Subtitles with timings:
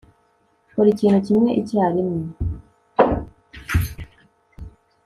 [0.73, 2.21] kora ikintu kimwe icyarimwe